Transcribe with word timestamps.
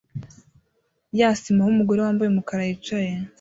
ya 1.19 1.29
sima 1.39 1.61
aho 1.63 1.69
umugore 1.75 1.99
wambaye 2.01 2.27
umukara 2.29 2.63
yicaye 2.69 3.11